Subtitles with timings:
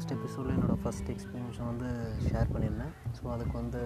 [0.00, 1.88] Last எபிசோடில் என்னோடய first எக்ஸ்பீரியன்ஸை வந்து
[2.26, 2.92] ஷேர் பண்ணியிருந்தேன்.
[3.16, 3.80] ஸோ அதுக்கு வந்து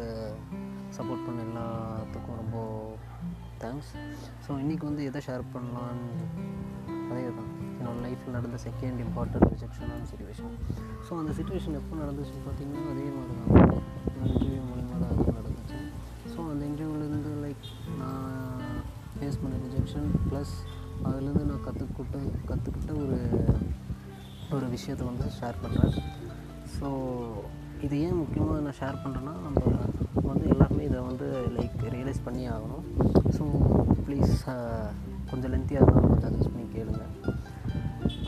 [0.96, 2.58] சப்போர்ட் பண்ண எல்லாத்துக்கும் ரொம்ப
[3.62, 3.90] தேங்க்ஸ்
[4.44, 6.06] ஸோ இன்றைக்கி வந்து எதை ஷேர் பண்ணலான்னு
[7.08, 10.54] அதே தான் என்னோடய லைஃப்பில் நடந்த செகண்ட் இம்பார்ட்டன்ட் ரிஜெக்ஷனான சுச்சுவேஷன்
[11.08, 13.82] ஸோ அந்த சுச்சுவேஷன் எப்போ நடந்துச்சுன்னு பார்த்தீங்கன்னா அதே மாதிரி தான்
[14.22, 15.81] இன்டர்வியூ மூலிமா தான் அதுவும் நடந்துச்சு.
[16.34, 17.67] ஸோ அந்த இன்டர்வியூலேருந்து லைக்
[17.98, 18.62] நான்
[19.17, 20.54] ஃபேஸ் பண்ண ரிஜெக்ஷன் ப்ளஸ்
[21.06, 22.20] அதுலேருந்து நான் கற்றுக்கிட்ட
[22.53, 23.18] கற்றுக்கிட்ட ஒரு
[24.57, 25.94] ஒரு விஷயத்தை வந்து ஷேர் பண்ணுறேன்
[26.76, 26.89] ஸோ
[27.86, 29.61] இது ஏன் முக்கியமாக நான் ஷேர் பண்ணுறேன்னா நம்ம
[30.30, 31.26] வந்து எல்லாருமே இதை வந்து
[31.57, 32.84] லைக் ரியலைஸ் பண்ணி ஆகணும்.
[33.36, 33.44] ஸோ
[34.06, 34.86] ப்ளீஸ் uh,
[35.30, 37.03] கொஞ்சம் லென்த்தியாக இருந்தாலும் கொஞ்சம் அட்ஜஸ்ட் பண்ணி கேளுங்க.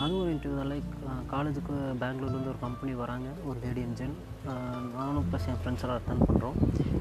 [0.02, 0.70] அதுவும் ஒரு இன்டர்வியூ தான்.
[0.72, 0.90] லைக்
[1.32, 3.28] காலேஜுக்கு பெங்களூர்லேருந்து ஒரு கம்பெனி வராங்க.
[3.48, 4.16] ஒரு லேடி இன்ஜின்
[4.96, 6.56] நானும் ப்ளஸ் என் ஃப்ரெண்ட்ஸ் எல்லாம் அட்டன் பண்ணுறோம்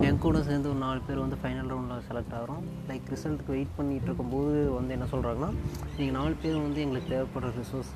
[0.07, 2.63] என் கூட சேர்ந்து ஒரு நாலு பேர் வந்து ஃபைனல் ரவுண்டில் செலக்ட் ஆகிறோம்.
[2.89, 5.51] லைக் ரிசல்ட்டுக்கு வெயிட் பண்ணிகிட்டு இருக்கும்போது வந்து என்ன சொல்கிறாங்கன்னா
[5.97, 7.93] நீங்கள் நாலு பேர் வந்து எங்களுக்கு தேவைப்படுற ரிசோர்ஸ்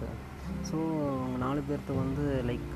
[0.68, 0.78] ஸோ
[1.14, 2.72] அவங்க நாலு பேர்த்து வந்து லைக்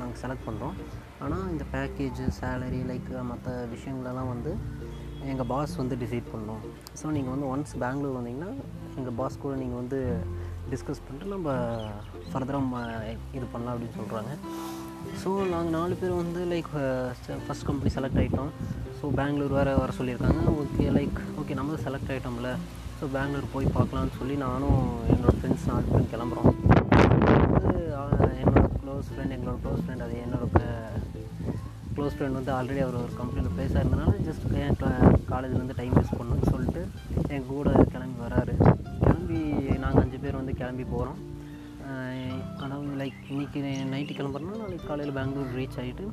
[0.00, 0.76] நாங்கள் செலக்ட் பண்ணுறோம்
[1.24, 4.52] ஆனால் இந்த பேக்கேஜு சேலரி லைக் மற்ற விஷயங்களெல்லாம் வந்து
[5.32, 6.62] எங்கள் பாஸ் வந்து டிசைட் பண்ணோம்.
[7.00, 8.52] ஸோ நீங்கள் வந்து ஒன்ஸ் பெங்களூர் வந்தீங்கன்னா
[9.00, 9.98] எங்கள் பாஸ் கூட நீங்கள் வந்து
[10.72, 11.50] டிஸ்கஸ் பண்ணிட்டு நம்ம
[12.30, 14.32] ஃபர்தராக இது பண்ணலாம் அப்படின்னு சொல்கிறாங்க
[15.22, 16.70] ஸோ நாங்கள் நாலு பேர் வந்து லைக்
[17.46, 18.52] ஃபஸ்ட் கம்பெனி செலக்ட் ஆகிட்டோம்
[18.98, 20.42] ஸோ பெங்களூர் வேறு வர சொல்லியிருக்காங்க.
[20.62, 22.50] ஓகே லைக் ஓகே நம்ம செலக்ட் ஆகிட்டோம்ல
[22.98, 24.82] ஸோ பெங்களூர் போய் பார்க்கலான்னு சொல்லி நானும்
[25.14, 26.50] என்னோடய ஃப்ரெண்ட்ஸ் நாலு பேரும் கிளம்புறோம்.
[27.62, 27.80] வந்து
[28.42, 30.46] என்னோடய க்ளோஸ் ஃப்ரெண்ட் எங்களோட க்ளோஸ் ஃப்ரெண்ட் அது என்னோட
[31.94, 34.78] க்ளோஸ் ஃப்ரெண்ட் வந்து ஆல்ரெடி அவர் ஒரு கம்பெனியில் ப்ளேஸாக இருந்தனால ஜஸ்ட் என்
[35.32, 36.82] காலேஜ்லேருந்து டைம் வேஸ்ட் பண்ணணும்னு சொல்லிட்டு
[37.34, 38.54] என் கூட கிளம்பி வராரு.
[39.02, 39.40] கிளம்பி
[39.78, 41.20] நாங்கள் அஞ்சு பேர் வந்து கிளம்பி போகிறோம்
[42.64, 43.60] அதாவது லைக் இன்றைக்கி
[43.92, 46.04] நைட்டு கிளம்புறோம்னா நாளைக்கு காலையில் பெங்களூர் ரீச் ஆகிட்டு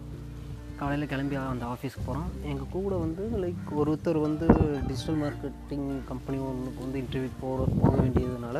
[0.77, 4.47] காலையில் கிளம்பி அந்த ஆஃபீஸ்க்கு போகிறோம் எங்கள் கூட வந்து லைக் ஒருத்தர் வந்து
[4.87, 8.59] டிஜிட்டல் மார்க்கெட்டிங் கம்பெனி ஒன்றுக்கு வந்து இன்டர்வியூ போக போக வேண்டியதுனால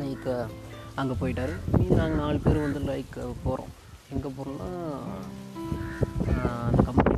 [0.00, 0.28] லைக்
[0.98, 1.52] அங்கே போயிட்டார்.
[1.76, 3.72] மீதி நாங்கள் நாலு பேர் வந்து லைக் போகிறோம்
[4.14, 4.68] எங்கே போகிறோம்னா
[6.66, 7.14] அந்த கம்பெனி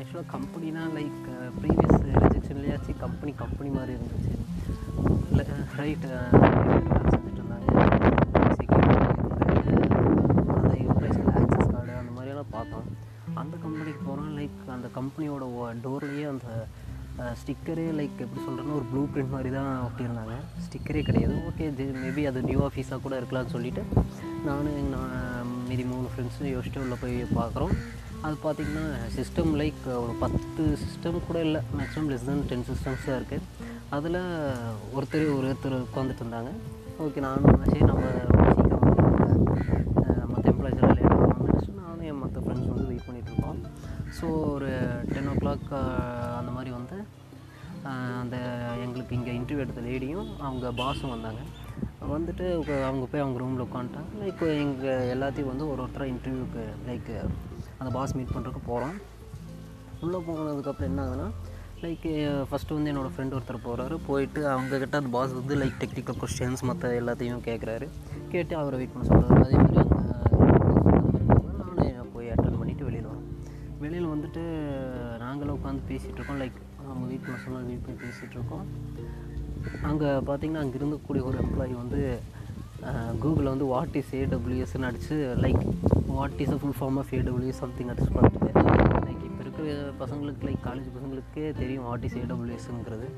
[0.00, 1.20] ஆக்சுவலாக கம்பெனினா லைக்
[1.60, 4.34] ப்ரீவியஸ் ரிஜெக்ஷன்லேயாச்சு கம்பெனி கம்பெனி மாதிரி இருந்துச்சு.
[5.80, 6.06] ரைட்
[7.10, 7.68] செஞ்சுட்டு இருந்தாங்க
[10.56, 12.86] அந்த யூபிஎஸ்சில் ஆக்சஸ் கார்டு அந்த மாதிரியெல்லாம் பார்த்தோம்.
[13.40, 15.44] அந்த கம்பெனிக்கு போகிறோம் லைக் அந்த கம்பெனியோட
[15.86, 16.48] டோர்லேயே அந்த
[17.40, 20.34] ஸ்டிக்கரே லைக் எப்படி சொல்கிறேன்னா ஒரு ப்ளூ பிரிண்ட் மாதிரி தான் ஒட்டியிருந்தாங்க.
[20.66, 21.34] ஸ்டிக்கரே கிடையாது.
[21.48, 21.66] ஓகே
[22.04, 23.82] மேபி அது நியூ ஆஃபீஸாக கூட இருக்கலாம்னு சொல்லிவிட்டு
[24.48, 27.74] நானும் நான் மீதி மூணு ஃப்ரெண்ட்ஸும் யோசிச்சுட்டு உள்ளே போய் பார்க்குறோம்
[28.26, 28.86] அது பார்த்திங்கன்னா
[29.16, 31.60] சிஸ்டம் லைக் ஒரு பத்து சிஸ்டம் கூட இல்லை.
[31.78, 33.46] Maximum less then ten systems தான் இருக்குது
[33.98, 34.20] அதில்
[34.96, 36.52] ஒருத்தர் ஒருத்தர் உட்காந்துட்டு இருந்தாங்க.
[37.04, 38.08] ஓகே நானும் சரி நம்ம
[38.56, 38.84] சீக்கிரம்
[40.32, 41.28] மற்ற எல்லாம் லேட்டாக
[41.80, 43.60] நானும் என் மற்ற ஃப்ரெண்ட்ஸ் வந்து வெயிட் பண்ணிகிட்ருக்கோம்
[44.18, 44.70] ஸோ ஒரு
[45.12, 45.68] டென் ஓ கிளாக்
[49.60, 51.40] இன்டர்வியூ எடுத்த லேடியும் அவங்க பாஸும் வந்தாங்க.
[52.12, 52.44] வந்துட்டு
[52.84, 54.20] அவங்க போய் அவங்க ரூமில் உட்காந்துட்டாங்க.
[54.20, 57.28] லைக் எங்கள் எல்லாத்தையும் வந்து ஒரு ஒருத்தராக இன்டர்வியூக்கு லைக்
[57.78, 59.00] அந்த பாஸ் மீட் பண்ணுறதுக்கு போகிறோம்
[60.00, 61.30] உள்ளே போனதுக்கப்புறம் என்ன ஆகுதுன்னா
[61.82, 66.62] லைக் ஃபஸ்ட்டு வந்து என்னோடய ஃப்ரெண்ட் ஒருத்தர் போகிறாரு போயிட்டு அவங்கக்கிட்ட அந்த பாஸ் வந்து லைக் டெக்னிக்கல் கொஸ்டின்ஸ்
[66.62, 67.88] மற்ற எல்லாத்தையும் கேட்குறாரு
[68.28, 73.24] கேட்டு அவரை வெயிட் பண்ண சொல்கிறாரு அதே மாதிரி அங்கே நானும் போய் அட்டன் பண்ணிவிட்டு வெளியில் வரோம்.
[73.78, 74.40] வெளியில் வந்துட்டு
[75.18, 78.66] நாங்களும் உட்காந்து பேசிகிட்ருக்கோம் லைக் அவங்க வெயிட் பண்ண சொன்னால் வெயிட் பண்ணி பேசிகிட்ருக்கோம்
[79.82, 82.00] அங்கே பார்த்திங்கன்னா அங்கே இருந்தக்கூடிய ஒரு எம்ப்ளாயி வந்து
[83.22, 85.62] கூகுளில் வந்து வாட் இஸ் ஏடபிள்யூஎஸ்ன்னு அடிச்சு like
[86.10, 88.46] what is a full form of AWS something அடிச்சு பண்ணிட்டு
[89.06, 89.66] லைக் இப்போ இருக்கிற
[89.98, 93.08] பசங்களுக்கு லைக் காலேஜ் பசங்களுக்கே தெரியும் வாட் இஸ் ஏடபிள்யூஎஸ்ங்கிறது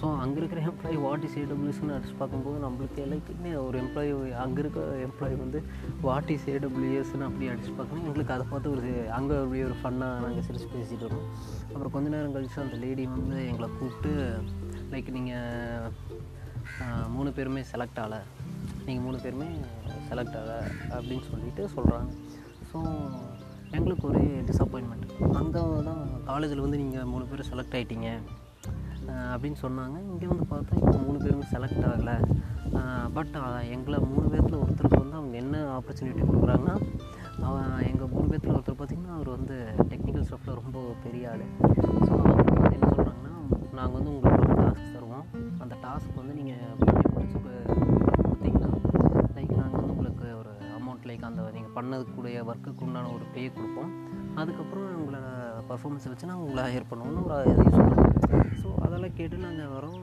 [0.00, 3.30] ஸோ அங்கே இருக்கிற எம்ப்ளாயி வாட் இஸ் ஏடபிள்யூஎஸ்னு அடிச்சு பார்க்கும்போது நம்மளுக்கு லைக்
[3.62, 4.10] ஒரு எம்ப்ளாயி
[4.44, 5.60] அங்கே இருக்க எம்ப்ளாயி வந்து
[6.00, 8.06] வாட் இஸ் ஏடபிள்யூஎஸ்னு அப்படி அடிச்சு பார்க்கணும்.
[8.06, 8.82] எங்களுக்கு அதை பார்த்து ஒரு
[9.18, 11.26] அங்கே அப்படி ஒரு ஃபன்னாக நாங்கள் சிரிச்சு பேசிகிட்டு வரோம்
[11.72, 14.12] அப்புறம் கொஞ்ச நேரம் கழிச்சு அந்த லேடி வந்து எங்களை கூப்பிட்டு
[14.92, 15.92] லைக் நீங்கள்
[17.16, 18.20] மூணு பேருமே செலக்ட் ஆகலை.
[18.86, 19.48] நீங்கள் மூணு பேருமே
[20.08, 20.58] செலக்ட் ஆகலை
[20.96, 22.10] அப்படின்னு சொல்லிட்டு சொல்கிறாங்க
[22.70, 22.78] ஸோ
[23.78, 25.08] எங்களுக்கு ஒரு டிசப்பாயின்மெண்ட்
[25.40, 28.10] அங்கே தான் காலேஜில் வந்து நீங்கள் மூணு பேர் செலக்ட் ஆகிட்டீங்க
[29.32, 29.96] அப்படின்னு சொன்னாங்க.
[30.12, 32.16] இங்கே வந்து பார்த்தா இப்போ மூணு பேருமே செலக்ட் ஆகலை.
[33.16, 33.36] பட்
[33.74, 36.76] எங்களை மூணு பேர்த்தில் ஒருத்தருக்கு வந்து அவங்க என்ன ஆப்பர்ச்சுனிட்டி கொடுக்குறாங்கன்னா
[37.48, 39.56] அவன் எங்கள் மூணு பேர்த்தில் ஒருத்தர் பார்த்திங்கன்னா அவர் வந்து
[39.92, 41.44] டெக்னிக்கல் ஸ்டாஃபில் ரொம்ப பெரிய ஆள்.
[42.06, 43.34] ஸோ அவங்க வந்து என்ன சொல்கிறாங்கன்னா
[43.78, 44.47] நாங்கள் வந்து உங்களுக்கு
[45.20, 46.62] ஒரு அந்த டாஸ்க் வந்து நீங்கள்
[47.14, 47.38] முடிச்சு
[48.26, 48.70] கொடுத்தீங்கன்னா
[49.36, 53.92] லைக் நாங்கள் வந்து உங்களுக்கு ஒரு அமௌண்ட் லைக் அந்த நீங்கள் பண்ணதுக்குடைய ஒர்க்குக்கு உண்டான ஒரு பே கொடுப்போம்.
[54.40, 55.20] அதுக்கப்புறம் உங்களை
[55.70, 57.38] பர்ஃபார்மன்ஸை வச்சு நாங்கள் உங்களை ஹையர் பண்ணுவோம்னு ஒரு
[57.76, 58.04] சொல்லுவோம்
[58.62, 60.00] ஸோ அதெல்லாம் கேட்டு நாங்கள் வரோம்.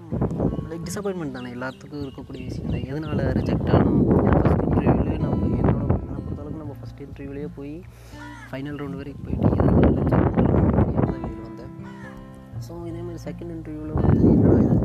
[0.70, 1.50] லைக் டிசப்பாயின்மெண்ட் தானே?
[1.58, 2.86] எல்லாத்துக்கும் இருக்கக்கூடிய விஷயம் தான்?
[2.92, 4.02] எதனால் ரிஜெக்ட் ஆகணும்
[4.44, 7.74] ஃபஸ்ட் இன்டர்வியூலேயே நம்ம என்னோட என்னை பொறுத்தளவுக்கு நம்ம ஃபஸ்ட் இன்டர்வியூலேயே போய்
[8.50, 10.35] ஃபைனல் ரவுண்ட் வரைக்கும் போயிட்டு எதனால் ரிஜெக்ட்
[12.66, 14.76] ஸோ இதேமாதிரி செகண்ட் இன்டர்வியூவில் வந்து என்னடா இது?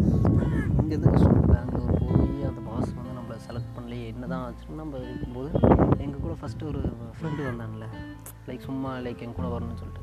[0.80, 3.08] இங்கேருந்து கஷ்டம் பெங்களூர் போய் அந்த பாஸ் வந்து
[3.46, 5.50] செலக்ட் பண்ணலையே என்ன தான் ஆச்சுன்னு நம்ம இருக்கும்போது
[6.04, 6.80] எங்கள் கூட ஃபஸ்ட்டு ஒரு
[7.16, 7.86] ஃப்ரெண்டு வந்தான்ல.
[8.48, 10.02] லைக் சும்மா லைக் என் கூட வரணும்னு சொல்லிட்டு.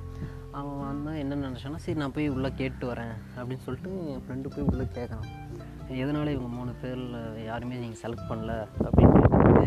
[0.51, 4.68] அவன் வந்தால் என்ன நினச்சானா சரி நான் போய் உள்ளே கேட்டு வரேன் அப்படின்னு சொல்லிட்டு என் ஃப்ரெண்டு போய்
[4.69, 5.27] உள்ளே கேட்குறான்
[5.97, 8.53] எதனால இவங்க மூணு பேரில் யாருமே நீங்கள் செலக்ட் பண்ணல
[8.85, 9.65] அப்படின்னு கேட்டுட்டு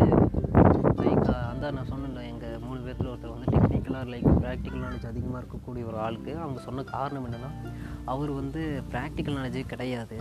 [1.02, 3.49] லைக் அந்த நான் சொன்னேன்ல எங்கள் மூணு பேர்த்தில் ஒருத்தர் வந்து
[3.90, 7.50] டெக்னிக்கலாக லைக் ப்ராக்டிக்கல் நாலேஜ் அதிகமாக இருக்கக்கூடிய ஒரு ஆளுக்கு அவங்க சொன்ன காரணம் என்னென்னா
[8.12, 8.60] அவர் வந்து
[8.92, 10.18] ப்ராக்டிக்கல் நாலேஜே கிடையாது.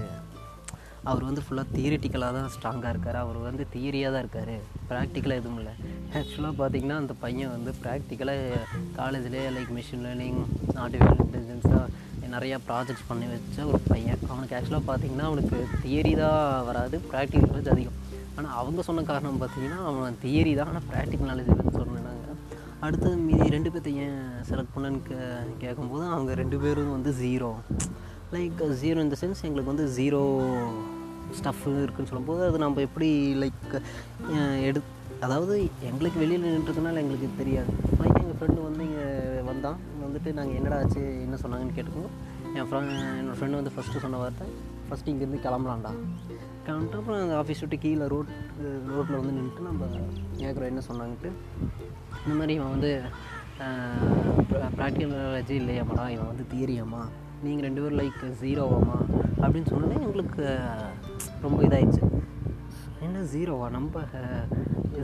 [1.10, 3.20] அவர் வந்து ஃபுல்லாக தியரிட்டிக்கலாக தான் ஸ்ட்ராங்காக இருக்கார்.
[3.26, 4.56] அவர் வந்து தியரியாக தான் இருக்கார்.
[4.90, 5.74] ப்ராக்டிக்கலாக எதுவும் இல்லை.
[6.20, 8.66] ஆக்சுவலாக பார்த்திங்கன்னா அந்த பையன் வந்து ப்ராக்டிக்கலாக
[9.00, 10.42] காலேஜ்லேயே லைக் மிஷின் லேர்னிங்
[10.86, 11.86] ஆர்டிஃபிஷியல் இன்டெலிஜென்ஸாக
[12.36, 14.20] நிறையா ப்ராஜெக்ட்ஸ் பண்ணி வச்ச ஒரு பையன்.
[14.32, 17.98] அவனுக்கு ஆக்சுவலாக பார்த்திங்கன்னா அவனுக்கு தியரி தான் வராது ப்ராக்டிக்கல் நாலேஜ் அதிகம்.
[18.38, 22.19] ஆனால் அவங்க சொன்ன காரணம் பார்த்தீங்கன்னா அவன் தியரி தான் ஆனால் ப்ராக்டிக்கல் நாலேஜ் இல்லைன்னு சொன்னாங்க
[22.86, 25.16] அடுத்தது மீதி ரெண்டு பேர்த்த ஏன் செலக்ட் பண்ணேன்னு கே
[25.64, 27.50] கேட்கும்போது அவங்க ரெண்டு பேரும் வந்து ஜீரோ
[28.36, 30.22] லைக் ஜீரோ இந்த சென்ஸ் எங்களுக்கு வந்து ஜீரோ
[31.40, 33.10] ஸ்டஃப்பு இருக்குன்னு சொல்லும்போது அது நம்ம எப்படி
[33.42, 33.74] லைக்
[34.68, 34.82] எடு
[35.26, 35.56] அதாவது
[35.90, 37.72] எங்களுக்கு வெளியில் நின்றுறதுனால எங்களுக்கு தெரியாது.
[38.02, 39.08] லைக் எங்கள் ஃப்ரெண்டு வந்து இங்கே
[39.50, 39.80] வந்தான்.
[40.04, 42.12] வந்துட்டு நாங்கள் என்னடா ஆச்சு என்ன சொன்னாங்கன்னு கேட்டுக்கோங்க.
[42.58, 44.48] என் ஃப்ரெண்ட் என்னோடய ஃப்ரெண்டு வந்து ஃபஸ்ட்டு சொன்ன வார்த்தை
[44.90, 45.92] ஃபஸ்ட்டு இங்கேருந்து கிளம்பலாம்டா.
[46.68, 48.32] கிளம்பிட்டு அப்புறம் அந்த ஆஃபீஸ் விட்டு கீழே ரோட்
[48.96, 49.90] ரோட்டில் வந்து நின்றுட்டு நம்ம
[50.42, 51.32] கேட்குறோம் என்ன சொன்னாங்கன்ட்டு
[52.22, 52.92] இந்த மாதிரி இவன் வந்து
[54.74, 57.02] ப்ராக்டிக்கல் நாலேஜே இல்லையாமாடா இவன் வந்து தியரியாமா
[57.44, 58.98] நீங்கள் ரெண்டு பேரும் லைக் ஜீரோவாமா
[59.42, 60.46] அப்படின்னு சொன்னோன்னே எங்களுக்கு
[61.42, 62.04] ரொம்ப இதாகிடுச்சு
[63.02, 64.02] என்ன ஜீரோவா நம்ம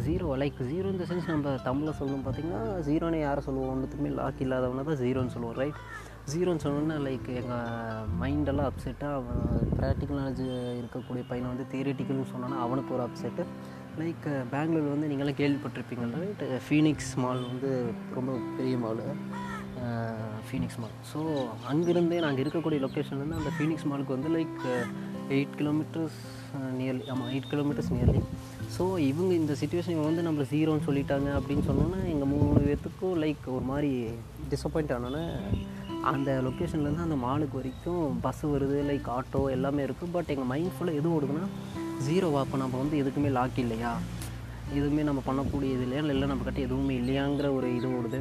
[0.05, 3.69] ஜீரோவா லைக் ஜீரோ இந்த சென்ஸ் நம்ம தமிழில் சொல்லணும் பார்த்திங்கன்னா ஜீரோன்னு யாரை சொல்லுவோம்?
[3.73, 5.79] ஒன்றுத்துக்குமே லாக் இல்லாதவனை தான் ஜீரோன்னு சொல்லுவோம் ரைட்
[6.31, 7.69] ஜீரோன்னு சொன்னோன்னா லைக் எங்கள்
[8.21, 9.41] மைண்டெல்லாம் அப்செட்டாக அவன்
[9.75, 10.43] ப்ராக்டிக்கல் நாலேஜ்
[10.79, 13.45] இருக்கக்கூடிய பையனை வந்து தியரிட்டிக்கல்னு சொன்னோன்னா அவனுக்கு ஒரு அப்செட்டு
[13.95, 17.69] Uh, லைக் பெங்களூர் வந்து நீங்களாம் கேள்விப்பட்டிருப்பீங்க ரைட் ஃபீனிக்ஸ் மால் uh, வந்து
[18.15, 19.01] ரொம்ப பெரிய mall
[20.47, 21.19] Phoenix uh, mall so
[21.71, 24.59] அங்கேருந்தே நாங்கள் இருக்கக்கூடிய லொக்கேஷன்லேருந்து அந்த ஃபீனிக்ஸ் மாலுக்கு வந்து லைக்
[25.29, 26.19] எயிட் கிலோமீட்டர்ஸ்
[26.79, 28.23] நியர்லி ஆமாம் எயிட் கிலோமீட்டர்ஸ் நியர்லி
[28.77, 33.47] ஸோ இவங்க இந்த சுச்சுவேஷன் இவங்க வந்து நம்மளை ஜீரோன்னு சொல்லிட்டாங்க அப்படின்னு சொன்னோன்னே எங்கள் மூணு பேர்த்துக்கும் லைக்
[33.55, 33.93] ஒரு மாதிரி
[34.49, 35.25] டிசப்பாயிண்ட் ஆனோன்னே
[36.11, 40.99] அந்த லொக்கேஷன்லேருந்து அந்த மாலுக்கு வரைக்கும் பஸ் வருது லைக் ஆட்டோ எல்லாமே இருக்குது பட் எங்கள் மைண்ட் ஃபுல்லாக
[40.99, 41.45] எது ஓடுதுன்னா
[42.07, 43.91] ஜீரோவா அப்போ நம்ம வந்து எதுக்குமே லாக் இல்லையா?
[44.77, 46.01] எதுவுமே நம்ம பண்ணக்கூடியது இல்லையா?
[46.13, 48.19] இல்லை நம்ம கிட்டே எதுவுமே இல்லையாங்கிற ஒரு இது ஓடுது.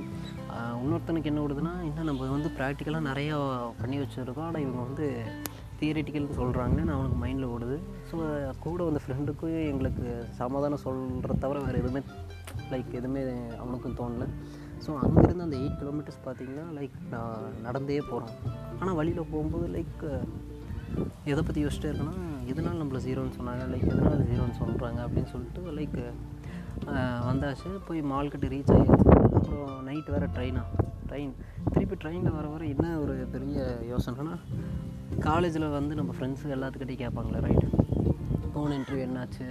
[0.82, 3.36] இன்னொருத்தனுக்கு என்ன ஓடுதுன்னா இன்னும் நம்ம வந்து ப்ராக்டிக்கலாக நிறையா
[3.82, 4.48] பண்ணி வச்சுருக்கோம்.
[4.48, 5.06] ஆனால் இவங்க வந்து
[5.80, 7.76] தியரிட்டிக்கல்னு சொல்கிறாங்கன்னு அவனுக்கு மைண்டில் ஓடுது.
[8.10, 8.16] ஸோ
[8.66, 10.04] கூட வந்த ஃப்ரெண்டுக்கும் எங்களுக்கு
[10.40, 12.02] சமாதானம் சொல்கிற தவிர வேறு எதுவுமே
[12.72, 13.22] லைக் எதுவுமே
[13.62, 14.26] அவனுக்கும் தோணல.
[14.84, 18.34] ஸோ அங்கேருந்து அந்த எயிட் கிலோமீட்டர்ஸ் பார்த்தீங்கன்னா லைக் நான் நடந்தே போகிறோம்
[18.80, 20.04] ஆனால் வழியில் போகும்போது லைக்
[21.30, 22.16] எதை பற்றி யோசிச்சிட்டே இருக்கேன்னா
[22.52, 23.62] எதனால் நம்மளை ஜீரோன்னு சொன்னாங்க?
[23.72, 25.96] லைக் எதனால் ஜீரோன்னு சொல்கிறாங்க அப்படின்னு சொல்லிட்டு லைக்
[27.28, 27.68] வந்தாச்சு.
[27.86, 29.08] போய் மால்கிட்ட ரீச் ஆகிடுச்சு.
[29.38, 30.62] அப்புறம் நைட் வேறு ட்ரெயினா
[31.08, 31.32] ட்ரெயின்
[31.72, 34.36] திருப்பி ட்ரெயினில் வர வர என்ன ஒரு பெரிய யோசனைனா
[35.26, 37.66] காலேஜில் வந்து நம்ம ஃப்ரெண்ட்ஸுங்க எல்லாத்துக்கிட்டையும் கேட்பாங்களே ரைட்
[38.54, 39.46] போன இன்டர்வியூ என்னாச்சு?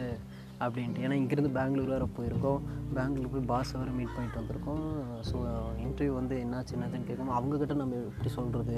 [0.63, 1.03] அப்படின்ட்டு.
[1.05, 2.61] ஏன்னா இங்கேருந்து பெங்களூர் வேறு போயிருக்கோம்.
[2.97, 4.83] பெங்களூர் போய் பாஸ் வேறு மீட் பண்ணிட்டு வந்திருக்கோம்.
[5.29, 5.38] ஸோ
[5.85, 8.77] இன்டர்வியூ வந்து என்னாச்சு என்னதுன்னு கேட்கும் அவங்கக்கிட்ட நம்ம எப்படி சொல்கிறது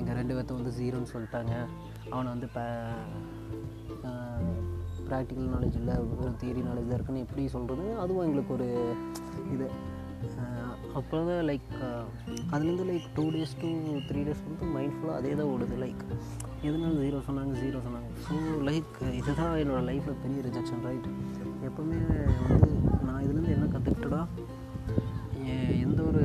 [0.00, 1.54] எங்கள் ரெண்டு பேர்த்த வந்து ஜீரோன்னு சொல்லிட்டாங்க.
[2.14, 2.64] அவனை வந்து இப்போ
[5.10, 8.68] ப்ராக்டிக்கல் நாலேஜ் இல்லை ஒரு தியரி நாலேஜ் தான் இருக்குன்னு எப்படி சொல்கிறது அதுவும் எங்களுக்கு ஒரு
[9.54, 9.68] இது.
[10.98, 11.68] அப்போ தான் லைக்
[12.52, 13.70] அதுலேருந்து like two days two
[14.08, 16.02] three days வந்து மைண்ட் ஃபுல்லாக அதே தான் ஓடுது லைக்
[16.66, 18.08] எதனால ஜீரோ சொன்னாங்க ஜீரோ சொன்னாங்க.
[18.26, 18.34] ஸோ
[18.68, 21.06] லைக் இதுதான் என்னோடய லைஃப்பில் பெரிய ரிஜெக்ஷன் ரைட்
[21.68, 21.98] எப்போவுமே
[22.48, 22.70] வந்து
[23.06, 24.22] நான் இதுலேருந்து என்ன கற்றுக்கிட்டடா
[25.86, 26.22] எந்த ஒரு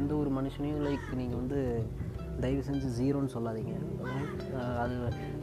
[0.00, 1.60] எந்த ஒரு மனுஷனையும் லைக் நீங்கள் வந்து
[2.42, 3.74] தயவு செஞ்சு ஜீரோன்னு சொல்லாதீங்க
[4.82, 4.94] அது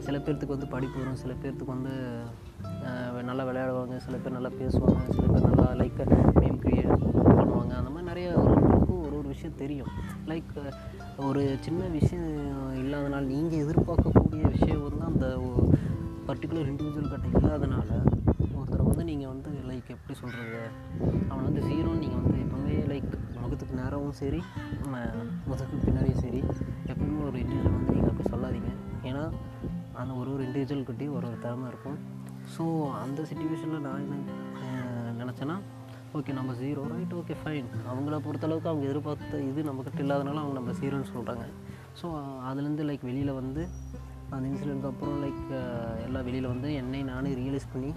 [0.06, 1.94] சில பேர்த்துக்கு வந்து படிப்பு வரும் சில பேர்த்துக்கு வந்து
[3.30, 6.00] நல்லா விளையாடுவாங்க சில பேர் நல்லா பேசுவாங்க சில பேர் நல்லா லைக்
[6.42, 6.94] மேம் கிரியேட்
[7.38, 9.92] பண்ணுவாங்க அந்த மாதிரி நிறைய ஒருத்தருக்கும் ஒரு ஒரு விஷயம் தெரியும்
[10.30, 10.54] லைக்
[11.28, 12.28] ஒரு சின்ன விஷயம்
[12.82, 15.26] இல்லாதனால் நீங்கள் எதிர்பார்க்கக்கூடிய விஷயம் வந்து அந்த
[16.28, 17.88] பர்டிகுலர் இண்டிவிஜுவல் கிட்ட இல்லாதனால
[18.58, 20.60] ஒருத்தரை வந்து நீங்கள் வந்து லைக் எப்படி சொல்கிறது
[21.30, 23.10] அவனை வந்து ஜீரோன்னு நீங்கள் வந்து எப்போவுமே லைக்
[23.40, 24.40] முகத்துக்கு நேரமும் சரி
[25.48, 26.42] முகத்துக்கு பின்னாடியும் சரி
[26.92, 28.72] எப்பவுமே ஒரு இண்டிவிஜுவல் வந்து நீங்கள் அப்படி சொல்லாதீங்க.
[29.08, 29.24] ஏன்னா
[30.00, 31.98] அந்த ஒரு ஒரு இண்டிவிஜுவல்கிட்டையும் ஒரு ஒரு திறமை இருக்கும்.
[32.54, 32.64] ஸோ
[33.02, 35.56] அந்த சுச்சுவேஷனில் நான் என்ன நினச்சேன்னா
[36.18, 40.72] ஓகே நம்ம ஜீரோ ரைட் ஓகே ஃபைன் அவங்கள பொறுத்தளவுக்கு அவங்க எதிர்பார்த்த இது நம்மக்கிட்ட இல்லாதனால அவங்க நம்ம
[40.80, 41.44] ஜீரோன்னு சொல்கிறாங்க
[42.00, 42.06] ஸோ
[42.48, 43.62] அதுலேருந்து லைக் வெளியில் வந்து
[44.30, 45.44] அந்த இன்சிடென்ட்க்கு அப்புறம் லைக்
[46.06, 47.90] எல்லாம் வெளியில் வந்து என்னை நானே ரியலைஸ் பண்ணி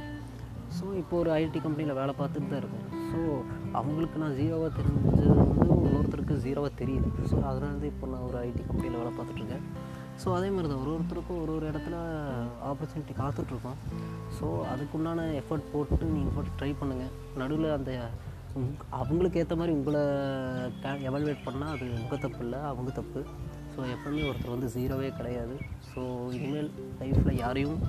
[0.78, 2.86] ஸோ இப்போ ஒரு ஐடி கம்பெனியில் வேலை பார்த்துட்டு தான் இருக்கேன்.
[3.10, 3.20] ஸோ
[3.74, 5.26] அவங்களுக்கு நான் ஜீரோவாக தெரிஞ்சது வந்து
[5.82, 9.66] இன்னொருத்தருக்கு ஜீரோவாக தெரியல ஸோ அதனால தான் இப்போ நான் ஒரு ஐடி கம்பெனியில் வேலை பார்த்துட்ருக்கேன்
[10.22, 11.96] ஸோ அதே மாதிரி தான் ஒரு ஒருத்தருக்கும் ஒரு ஒரு இடத்துல
[12.72, 13.80] ஆப்பர்ச்சுனிட்டி காத்துட்ருக்கோம்.
[14.38, 17.92] ஸோ அதுக்குண்டான எஃபர்ட் போட்டு நீங்கள் போட்டு ட்ரை பண்ணுங்கள் நடுவில் அந்த
[19.02, 20.02] அவங்களுக்கு ஏற்ற மாதிரி உங்களை
[21.10, 23.22] எவல்வேட் பண்ணால் அது உங்கள் தப்பு இல்லை அவங்க தப்பு.
[23.74, 25.56] ஸோ எப்பவுமே ஒருத்தர் வந்து ஜீரோவே கிடையாது.
[25.92, 26.02] ஸோ
[26.38, 27.80] இனிமேல் லைஃப்பில் யாரையும்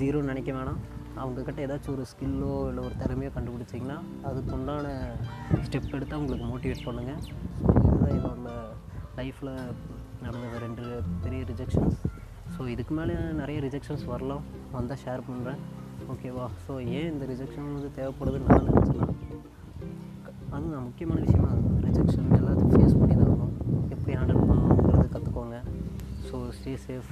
[0.00, 0.82] ஜீரோன்னு நினைக்க வேணாம்.
[1.22, 4.86] அவங்கக்கிட்ட ஏதாச்சும் ஒரு ஸ்கில்லோ இல்லை ஒரு திறமையோ கண்டுபிடிச்சிங்கன்னா அதுக்குண்டான
[5.66, 8.54] ஸ்டெப் எடுத்து அவங்களுக்கு மோட்டிவேட் பண்ணுங்கள் ஸோ இதுதான் இதோட
[9.18, 9.52] லைஃப்பில்
[10.26, 10.84] நடந்த ரெண்டு
[11.24, 11.98] பெரிய ரிஜெக்ஷன்ஸ்
[12.54, 14.44] ஸோ இதுக்கு மேலே நிறைய ரிஜெக்ஷன்ஸ் வரலாம்.
[14.74, 15.60] வந்தால் ஷேர் பண்ணுறேன்
[16.12, 19.08] ஓகேவா ஸோ ஏன் இந்த ரிஜெக்ஷன் வந்து தேவைப்படுதுன்னு நான் நினச்சேன்னா
[20.54, 21.50] அதுதான் முக்கியமான விஷயமா
[21.86, 23.54] ரிஜெக்ஷன் எல்லாத்தையும் ஃபேஸ் பண்ணி தான் ஆகணும்.
[23.94, 25.56] எப்படி ஹேண்டில் பண்ணணுங்கிறது கற்றுக்கோங்க
[26.28, 27.10] ஸோ ஸ்டே சேஃப்